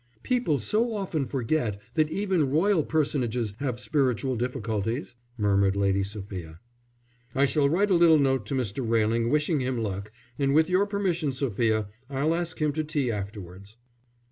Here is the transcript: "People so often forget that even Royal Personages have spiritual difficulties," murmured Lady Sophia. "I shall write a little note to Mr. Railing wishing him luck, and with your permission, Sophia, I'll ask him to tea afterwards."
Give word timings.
"People 0.23 0.57
so 0.57 0.95
often 0.95 1.27
forget 1.27 1.79
that 1.93 2.09
even 2.09 2.49
Royal 2.49 2.83
Personages 2.83 3.53
have 3.59 3.79
spiritual 3.79 4.35
difficulties," 4.35 5.13
murmured 5.37 5.75
Lady 5.75 6.01
Sophia. 6.01 6.59
"I 7.35 7.45
shall 7.45 7.69
write 7.69 7.91
a 7.91 7.93
little 7.93 8.17
note 8.17 8.47
to 8.47 8.55
Mr. 8.55 8.83
Railing 8.83 9.29
wishing 9.29 9.59
him 9.59 9.77
luck, 9.77 10.11
and 10.39 10.55
with 10.55 10.71
your 10.71 10.87
permission, 10.87 11.33
Sophia, 11.33 11.87
I'll 12.09 12.33
ask 12.33 12.59
him 12.59 12.71
to 12.73 12.83
tea 12.83 13.11
afterwards." 13.11 13.77